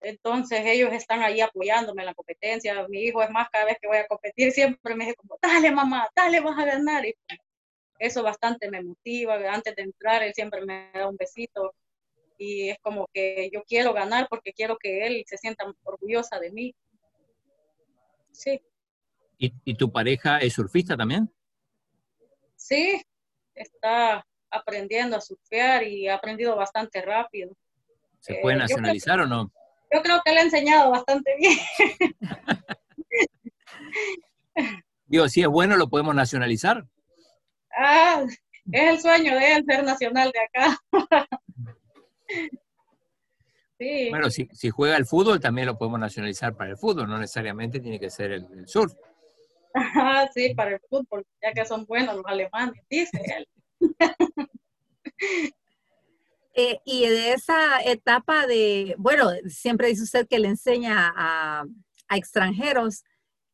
[0.00, 2.86] Entonces ellos están ahí apoyándome en la competencia.
[2.88, 5.70] Mi hijo es más, cada vez que voy a competir siempre me dice como, dale
[5.72, 7.04] mamá, dale, vas a ganar.
[7.98, 9.36] Eso bastante me motiva.
[9.52, 11.74] Antes de entrar, él siempre me da un besito.
[12.38, 16.52] Y es como que yo quiero ganar porque quiero que él se sienta orgullosa de
[16.52, 16.74] mí.
[18.30, 18.60] Sí.
[19.38, 21.32] ¿Y, y tu pareja es surfista también?
[22.56, 23.02] Sí,
[23.54, 27.54] está aprendiendo a surfear y ha aprendido bastante rápido.
[28.20, 29.52] ¿Se puede eh, nacionalizar o no?
[29.92, 31.58] Yo creo que le ha enseñado bastante bien.
[35.06, 36.86] Digo, si es bueno, ¿lo podemos nacionalizar?
[37.80, 38.24] Ah,
[38.72, 40.78] es el sueño de él ser nacional de acá.
[43.78, 44.10] sí.
[44.10, 47.78] Bueno, si, si, juega el fútbol, también lo podemos nacionalizar para el fútbol, no necesariamente
[47.78, 48.92] tiene que ser el, el surf.
[50.34, 53.48] sí, para el fútbol, ya que son buenos los alemanes, dice él.
[56.60, 61.64] Eh, y de esa etapa de, bueno, siempre dice usted que le enseña a,
[62.10, 63.04] extranjeros,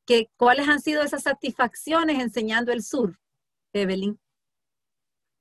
[0.06, 3.18] que, ¿cuáles han sido esas satisfacciones enseñando el sur,
[3.74, 4.18] Evelyn?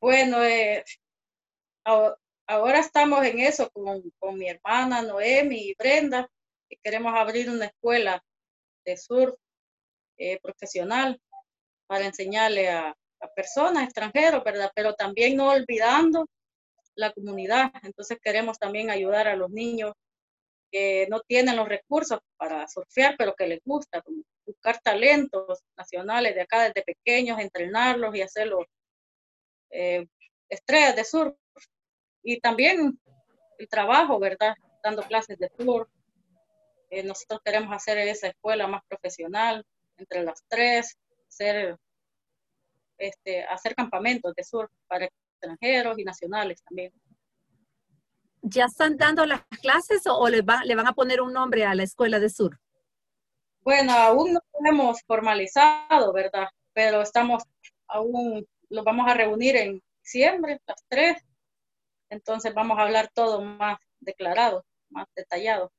[0.01, 0.83] Bueno, eh,
[1.85, 6.29] ahora estamos en eso con, mi hermana Noemi y Brenda,
[6.67, 8.21] que queremos abrir una escuela
[8.85, 9.35] de surf
[10.17, 11.21] eh, profesional
[11.87, 12.95] para enseñarle a,
[13.37, 14.69] personas extranjeros, ¿verdad?
[14.75, 16.25] Pero también no olvidando
[16.93, 17.71] la comunidad.
[17.83, 19.93] Entonces queremos también ayudar a los niños
[20.69, 24.03] que no tienen los recursos para surfear, pero que les gusta,
[24.45, 28.65] buscar talentos nacionales de acá desde pequeños, entrenarlos y hacerlos
[29.69, 30.05] eh,
[30.49, 31.35] estrellas de surf.
[32.23, 32.99] Y también
[33.57, 34.55] el trabajo, ¿verdad?
[34.83, 35.89] Dando clases de surf.
[36.89, 39.65] Eh, nosotros queremos hacer esa escuela más profesional
[39.97, 41.77] entre las tres, hacer,
[42.97, 46.93] este, hacer campamentos de surf para extranjeros y nacionales también.
[48.41, 51.83] ¿Ya están dando las clases o le, le van a poner un nombre a la
[51.83, 52.59] escuela de sur?
[53.63, 56.49] Bueno, aún no hemos formalizado, ¿verdad?
[56.73, 57.43] Pero estamos,
[57.87, 61.23] aún los vamos a reunir en diciembre, las tres.
[62.09, 65.71] Entonces vamos a hablar todo más declarado, más detallado.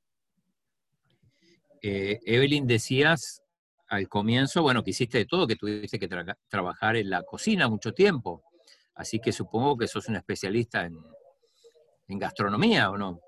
[1.82, 3.42] Eh, Evelyn, decías
[3.88, 6.08] al comienzo, bueno, que hiciste de todo, que tuviste que
[6.48, 8.42] trabajar en la cocina mucho tiempo.
[8.94, 10.98] Así que supongo que sos un especialista en,
[12.06, 13.20] gastronomía, ¿o no?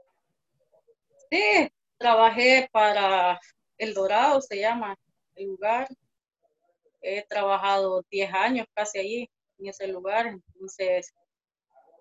[1.30, 3.38] Sí, trabajé para
[3.78, 4.96] El Dorado, se llama
[5.34, 5.88] el lugar.
[7.02, 11.14] He trabajado 10 años casi allí, en ese lugar, entonces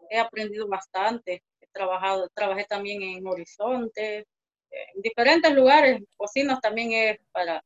[0.09, 1.43] he aprendido bastante.
[1.61, 4.25] He trabajado, trabajé también en Horizonte,
[4.71, 7.63] en diferentes lugares, cocinas también es para,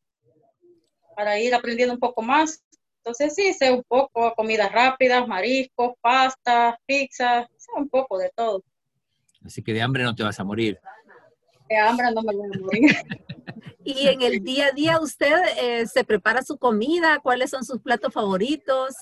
[1.16, 2.64] para ir aprendiendo un poco más.
[2.98, 8.64] Entonces sí, sé un poco comidas rápidas, mariscos, pastas, pizzas, sé un poco de todo.
[9.44, 10.80] Así que de hambre no te vas a morir.
[11.70, 12.96] De hambre no me voy a morir.
[13.96, 17.82] y en el día a día usted eh, se prepara su comida, ¿cuáles son sus
[17.82, 18.96] platos favoritos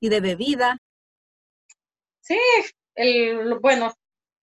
[0.00, 0.78] y de bebida?
[2.20, 2.38] Sí,
[2.94, 3.92] el, bueno,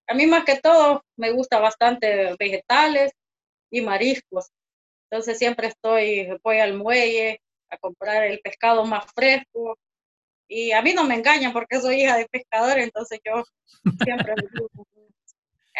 [0.06, 3.12] a mí más que todo me gusta bastante vegetales
[3.70, 4.48] y mariscos.
[5.10, 9.76] Entonces siempre estoy, voy al muelle, a comprar el pescado más fresco.
[10.48, 13.44] Y a mí no me engañan porque soy hija de pescador, entonces yo
[14.02, 14.68] siempre digo,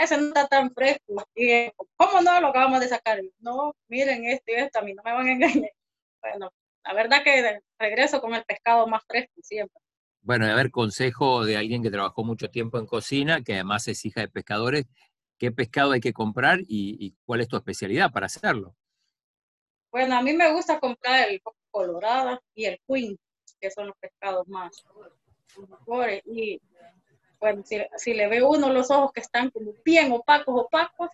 [0.02, 1.24] ese no está tan fresco.
[1.34, 3.20] Y ¿cómo no lo acabamos de sacar?
[3.38, 5.70] No, miren esto y esto, a mí no me van a engañar.
[6.22, 6.52] Bueno,
[6.84, 9.80] la verdad que regreso con el pescado más fresco siempre.
[10.20, 14.04] Bueno, a ver, consejo de alguien que trabajó mucho tiempo en cocina, que además es
[14.04, 14.84] hija de pescadores,
[15.38, 18.76] ¿qué pescado hay que comprar y, cuál es tu especialidad para hacerlo?
[19.90, 23.18] Bueno, a mí me gusta comprar el colorada y el queen,
[23.58, 24.84] que son los pescados más
[25.56, 26.22] mejores.
[26.26, 26.60] Y
[27.40, 31.08] bueno, si, le ve uno los ojos que están como bien opacos, opacos,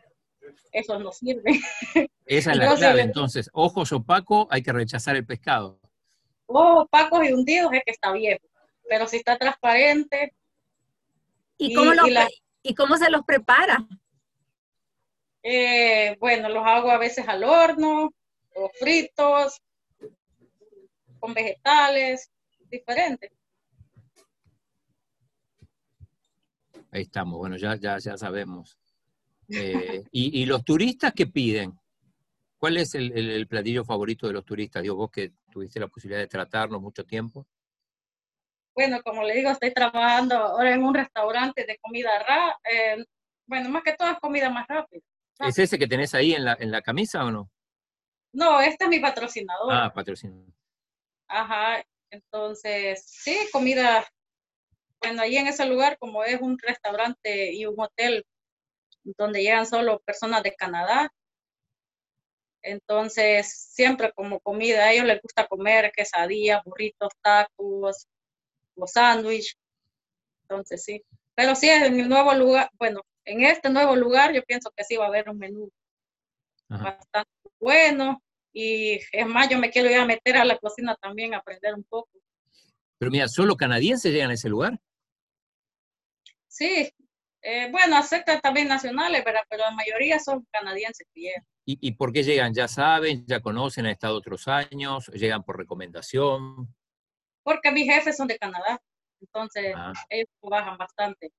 [0.73, 1.61] eso no sirve.
[2.27, 5.81] Esa es la clave, entonces, ojos opacos, hay que rechazar el pescado.
[6.47, 8.45] Ojos opacos y hundidos es que está viejo,
[8.89, 10.35] pero si está transparente.
[11.59, 11.93] ¿Y, cómo,
[12.63, 13.87] y, cómo se los prepara?
[15.43, 18.13] Eh, bueno, los hago a veces al horno,
[18.55, 19.63] o fritos,
[21.21, 22.31] con vegetales,
[22.69, 23.31] diferentes.
[26.97, 28.79] Ahí estamos, bueno, ya, ya, ya sabemos.
[29.49, 31.79] Eh, y, los turistas qué piden?
[32.59, 34.83] ¿Cuál es el, platillo favorito de los turistas?
[34.83, 37.47] Digo, vos que tuviste la posibilidad de tratarnos mucho tiempo.
[38.75, 42.59] Bueno, como le digo, estoy trabajando ahora en un restaurante de comida rápida.
[42.69, 43.05] Eh,
[43.47, 45.03] bueno, más que todo es comida más rápida.
[45.39, 47.49] ¿Es ese que tenés ahí en la, en la camisa o no?
[48.33, 49.73] No, este es mi patrocinador.
[49.73, 50.53] Ah, patrocinador.
[51.29, 54.05] Ajá, entonces, sí, comida.
[55.01, 58.25] Bueno, ahí en ese lugar, como es un restaurante y un hotel
[59.05, 61.13] donde llegan solo personas de Canadá,
[62.63, 68.09] entonces siempre como comida, a ellos les gusta comer quesadillas, burritos, tacos,
[68.75, 69.57] los sándwiches.
[70.43, 71.03] Entonces, sí.
[71.35, 74.97] Pero sí, en el nuevo lugar, bueno, en este nuevo lugar yo pienso que sí
[74.97, 75.71] va a haber un menú
[76.69, 77.31] bastante
[77.61, 78.21] bueno
[78.53, 81.75] y es más, yo me quiero ir a meter a la cocina también a aprender
[81.75, 82.09] un poco.
[82.99, 84.81] Pero mira, ¿solo canadienses llegan a ese lugar?
[86.57, 86.91] Sí,
[87.43, 91.47] eh, bueno, aceptan también nacionales, pero la mayoría son canadienses que llegan.
[91.67, 92.55] ¿Y, por qué llegan?
[92.55, 93.27] ¿Ya saben?
[93.27, 93.85] ¿Ya conocen?
[93.85, 95.09] ¿Han estado otros años?
[95.09, 96.75] ¿Llegan por recomendación?
[97.43, 98.81] Porque mis jefes son de Canadá.
[99.21, 99.93] Entonces, ah.
[100.09, 101.31] ellos trabajan bastante.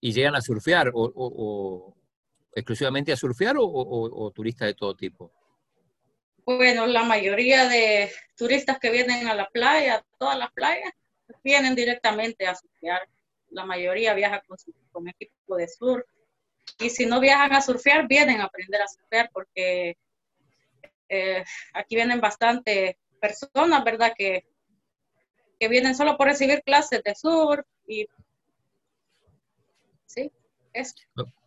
[0.00, 1.94] ¿Y llegan a surfear o,
[2.52, 5.32] exclusivamente a surfear o, turistas de todo tipo?
[6.44, 10.92] Bueno, la mayoría de turistas que vienen a la playa, todas las playas,
[11.42, 13.08] vienen directamente a surfear.
[13.50, 14.56] La mayoría viaja con,
[14.92, 16.06] con equipo de surf.
[16.78, 19.96] Y si no viajan a surfear, vienen a aprender a surfear porque
[21.08, 24.12] eh, aquí vienen bastante personas, ¿verdad?
[24.16, 24.46] Que,
[25.58, 28.06] que vienen solo por recibir clases de surf y
[30.06, 30.30] sí,
[30.72, 30.94] es.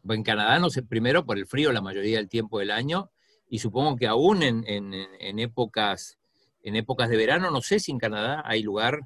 [0.08, 3.10] En Canadá, no sé, primero por el frío la mayoría del tiempo del año
[3.50, 6.20] y supongo que aún en, en, épocas
[6.62, 9.02] en épocas de verano, no sé si en Canadá hay lugar,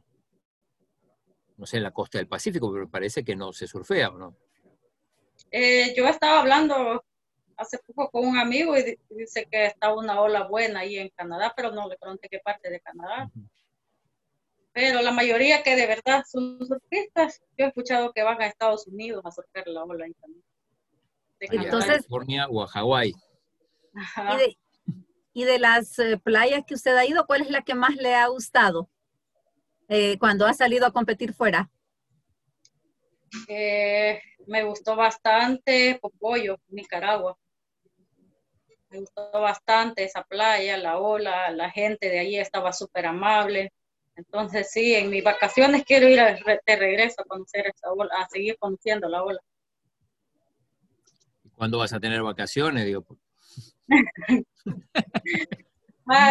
[1.57, 4.37] no sé, en la costa del Pacífico, pero parece que no se surfea, ¿o no?
[5.51, 7.03] Eh, yo estaba hablando
[7.57, 11.53] hace poco con un amigo y dice que está una ola buena ahí en Canadá,
[11.55, 13.29] pero no le pregunté qué parte de Canadá.
[14.71, 18.85] Pero la mayoría que de verdad son surfistas, yo he escuchado que van a Estados
[18.85, 20.43] Unidos a surfear la ola ahí también.
[21.39, 23.15] De California o a Hawái.
[25.33, 28.15] Y de, las eh, playas que usted ha ido, ¿cuál es la que más le
[28.15, 28.89] ha gustado
[29.87, 31.69] eh, cuando ha salido a competir fuera?
[33.47, 37.37] Eh, me gustó bastante Popoyo, Nicaragua
[38.89, 43.71] me gustó bastante esa playa, la ola, la gente de allí estaba súper amable.
[44.15, 48.57] Entonces sí, en mis vacaciones quiero ir de regreso a conocer esa ola, a seguir
[48.57, 49.39] conociendo la ola.
[51.55, 52.85] ¿Cuándo vas a tener vacaciones?
[52.85, 53.05] Digo?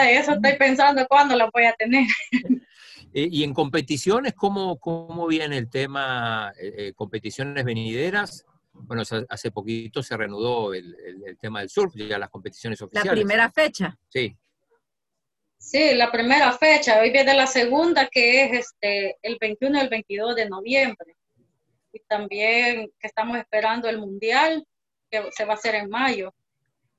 [0.08, 2.06] eso estoy pensando cuándo la voy a tener.
[3.16, 6.52] Eh, y en competiciones, ¿cómo, cómo viene el tema?
[6.60, 8.44] Eh, eh, ¿Competiciones venideras?
[8.74, 10.94] bueno, hace poquito se reanudó el,
[11.40, 13.10] tema del surf, ya las competiciones oficiales.
[13.10, 13.98] La primera fecha.
[14.10, 14.36] Sí.
[15.56, 17.00] Sí, la primera fecha.
[17.00, 21.16] Hoy viene la segunda, que es este, el 21 y el 22 de noviembre.
[21.94, 24.62] Y también que estamos esperando el Mundial,
[25.10, 26.34] que se va a hacer en mayo.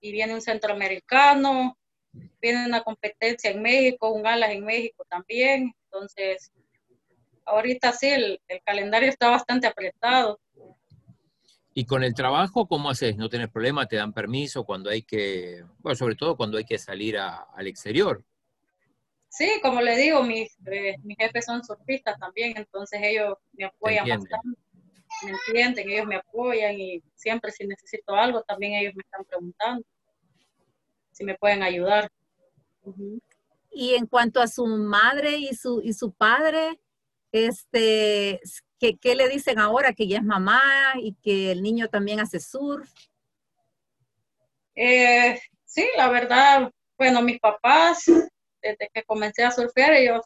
[0.01, 1.77] Y viene un centroamericano,
[2.41, 5.75] viene una competencia en México, un alas en México también.
[5.91, 6.51] Entonces,
[7.45, 10.39] ahorita sí, el calendario está bastante apretado
[11.79, 13.17] y con el trabajo, ¿cómo haces?
[13.17, 13.85] ¿No tienes problema?
[13.85, 18.25] ¿Te dan permiso cuando hay que, bueno, sobre todo cuando hay que salir al exterior?
[19.29, 24.09] Sí, como le digo, mis, eh, mis jefes son surfistas también, entonces ellos me apoyan
[24.09, 24.59] bastante,
[25.23, 29.85] me entienden, ellos me apoyan y siempre si necesito algo, también ellos me están preguntando
[31.11, 32.09] si me pueden ayudar.
[33.77, 36.79] Y en cuanto a su madre y su, y su padre,
[37.31, 38.41] este,
[38.79, 40.61] ¿Qué, le dicen ahora que ya es mamá
[41.01, 42.91] y que el niño también hace surf?
[44.75, 48.05] Eh, sí, la verdad, bueno, mis papás,
[48.61, 50.21] desde que comencé a surfear, ellos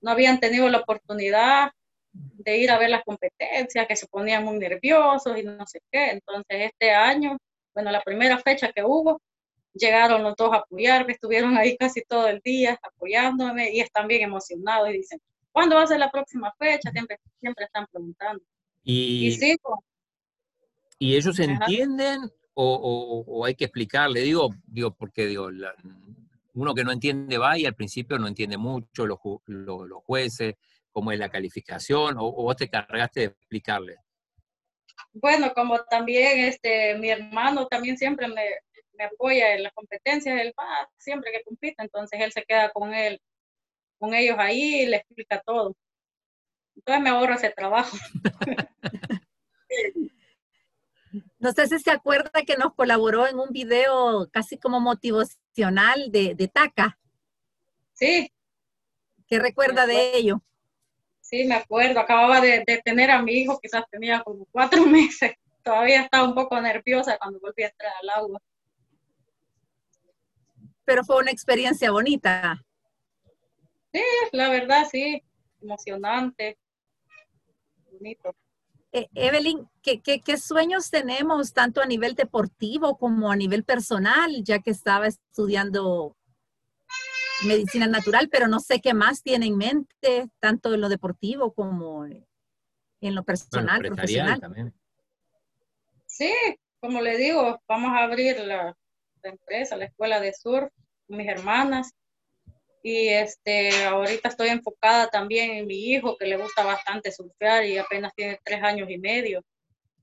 [0.00, 1.70] no habían tenido la oportunidad
[2.12, 6.12] de ir a ver las competencias, que se ponían muy nerviosos y no sé qué.
[6.12, 7.36] Entonces, este año,
[7.74, 9.20] bueno, la primera fecha que hubo,
[9.78, 14.22] llegaron los dos a apoyarme, estuvieron ahí casi todo el día apoyándome y están bien
[14.22, 15.20] emocionados y dicen,
[15.52, 16.90] ¿cuándo va a ser la próxima fecha?
[16.90, 18.42] Siempre, siempre están preguntando.
[18.82, 19.80] Y, sí, pues.
[20.98, 24.20] ¿y ellos entienden o, hay que explicarle?
[24.20, 25.48] Digo, digo porque digo,
[26.54, 30.54] uno que no entiende va y al principio no entiende mucho los, los, jueces,
[30.90, 33.96] cómo es la calificación, o, vos te cargaste de explicarle.
[35.12, 38.42] Bueno, como también este, mi hermano también siempre me,
[38.96, 42.94] me apoya en las competencias, él va siempre que compite, entonces él se queda con
[42.94, 43.20] él
[43.98, 45.74] con ellos ahí y le explica todo.
[46.76, 47.96] Entonces me ahorro ese trabajo.
[51.38, 56.34] No sé si se acuerda que nos colaboró en un video casi como motivacional de,
[56.34, 56.98] de TACA.
[57.92, 58.32] Sí.
[59.28, 60.42] ¿Qué recuerda de ello?
[61.20, 62.00] Sí, me acuerdo.
[62.00, 65.34] Acababa de, de, tener a mi hijo, quizás tenía como cuatro meses.
[65.62, 68.40] Todavía estaba un poco nerviosa cuando volví a entrar al agua.
[70.86, 72.64] Pero fue una experiencia bonita.
[73.92, 75.22] Sí, la verdad, sí,
[75.60, 76.58] emocionante,
[77.90, 78.34] bonito.
[78.92, 84.60] Eh, Evelyn, ¿qué, ¿qué, sueños tenemos tanto a nivel deportivo como a nivel personal, ya
[84.60, 86.16] que estaba estudiando
[87.46, 92.06] medicina natural, pero no sé qué más tiene en mente, tanto en lo deportivo como
[92.06, 94.40] en lo personal, profesional?
[94.40, 94.74] También.
[96.06, 96.32] Sí,
[96.80, 98.76] como le digo, vamos a abrir la,
[99.30, 100.70] empresa, la escuela de surf,
[101.08, 101.92] mis hermanas
[102.82, 107.78] y este, ahorita estoy enfocada también en mi hijo que le gusta bastante surfear y
[107.78, 109.42] apenas tiene tres años y medio.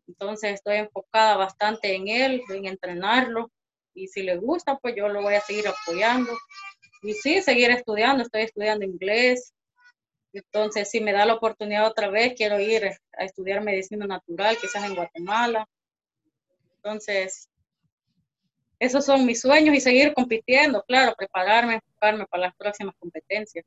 [0.06, 3.50] Entonces estoy enfocada bastante en él, en entrenarlo
[3.94, 6.34] y si le gusta, pues yo lo voy a seguir apoyando.
[7.04, 9.54] y sí, seguir estudiando, estoy estudiando inglés.
[10.34, 12.84] Entonces, si me da la oportunidad otra vez, quiero ir
[13.18, 15.66] a estudiar medicina natural, quizás en Guatemala.
[16.78, 17.50] Entonces,
[18.84, 23.66] esos son mis sueños y seguir compitiendo, claro, prepararme, enfocarme para las próximas competencias.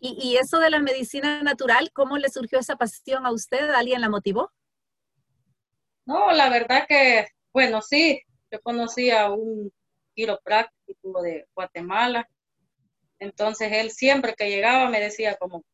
[0.00, 3.70] ¿Y, ¿Y, eso de la medicina natural, cómo le surgió esa pasión a usted?
[3.70, 4.50] ¿Alguien la motivó?
[6.04, 8.20] No, la verdad que, bueno, sí,
[8.50, 9.72] yo conocí a un
[10.14, 12.28] quiropráctico de Guatemala.
[13.20, 15.64] Entonces él siempre que llegaba me decía como,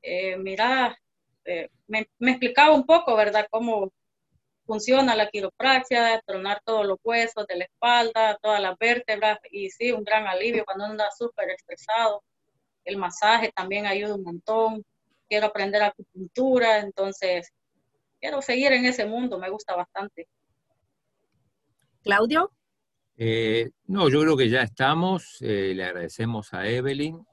[0.00, 0.96] eh, mira,
[1.44, 3.92] eh, me, explicaba un poco, ¿verdad?, cómo
[4.64, 9.92] funciona la quiropraxia, tronar todos los huesos de la espalda, todas las vértebras, y sí,
[9.92, 12.22] un gran alivio cuando anda súper estresado.
[12.84, 14.84] El masaje también ayuda un montón.
[15.28, 17.50] Quiero aprender acupuntura, entonces
[18.20, 20.28] quiero seguir en ese mundo, me gusta bastante.
[22.02, 22.52] Claudio.
[23.16, 25.38] Eh, no, yo creo que ya estamos.
[25.40, 27.24] Eh, le agradecemos a Evelyn.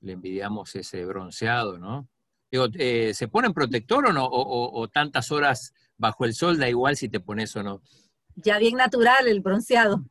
[0.00, 2.08] Le envidiamos ese bronceado, ¿no?
[2.50, 4.28] Digo, eh, ¿se pone en protector o no?
[4.30, 7.82] O, tantas horas bajo el sol da igual si te pones o no?
[8.36, 10.04] Ya bien natural el bronceado.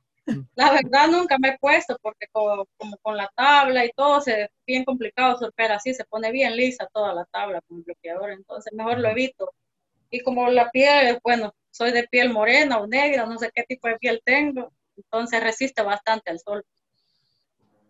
[0.55, 2.65] La verdad nunca me he puesto porque como,
[3.01, 6.87] con la tabla y todo se es bien complicado sorper así, se pone bien lisa
[6.93, 9.51] toda la tabla con el bloqueador, entonces mejor lo evito.
[10.09, 13.87] Y como la piel, bueno, soy de piel morena o negra, no sé qué tipo
[13.87, 16.63] de piel tengo, entonces resiste bastante al sol.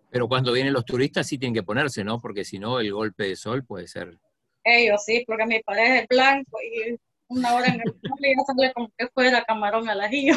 [0.10, 2.20] Pero cuando vienen los turistas sí tienen que ponerse, ¿no?
[2.20, 4.18] Porque si no, el golpe de sol puede ser.
[4.64, 6.98] Ellos sí, porque mi pareja es blanco y
[7.34, 10.36] una hora en el y ya sale como que fuera camarón al ajillo.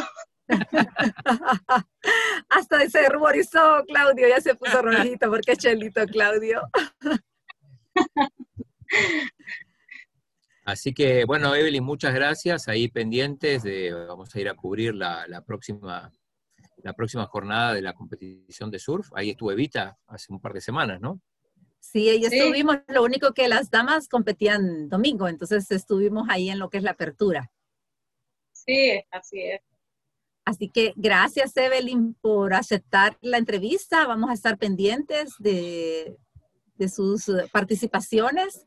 [2.48, 6.62] Hasta se ruborizó Claudio, ya se puso rojito porque es chelito Claudio.
[10.64, 12.66] Así que, bueno, Evelyn, muchas gracias.
[12.66, 16.10] Ahí pendientes, de, vamos a ir a cubrir la, próxima,
[16.82, 19.08] la próxima jornada de la competición de surf.
[19.14, 21.20] Ahí estuvo Evita hace un par de semanas, ¿no?
[21.92, 22.78] Sí, ahí estuvimos.
[22.88, 26.92] Lo único que las damas competían domingo, entonces estuvimos ahí en lo que es la
[26.92, 27.50] apertura.
[28.52, 29.60] Sí, así es.
[30.44, 34.06] Así que gracias, Evelyn, por aceptar la entrevista.
[34.06, 36.16] Vamos a estar pendientes de,
[36.76, 38.66] de sus participaciones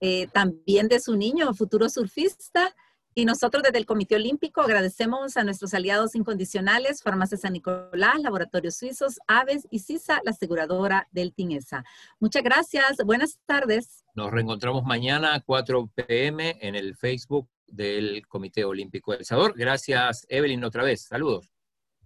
[0.00, 2.74] eh, también de su niño, futuro surfista.
[3.16, 8.74] Y nosotros desde el Comité Olímpico agradecemos a nuestros aliados incondicionales, Farmacia San Nicolás, Laboratorios
[8.74, 11.84] Suizos, Aves y CISA, la aseguradora del TINESA.
[12.18, 14.04] Muchas gracias, buenas tardes.
[14.16, 19.54] Nos reencontramos mañana a 4 pm en el Facebook del Comité Olímpico del Salvador.
[19.56, 21.02] Gracias, Evelyn, otra vez.
[21.02, 21.52] Saludos.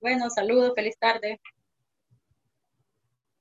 [0.00, 1.40] Bueno, saludos, feliz tarde.